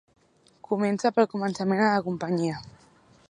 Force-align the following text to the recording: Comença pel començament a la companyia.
Comença 0.69 1.11
pel 1.17 1.29
començament 1.35 1.85
a 1.89 1.93
la 1.99 2.03
companyia. 2.09 2.61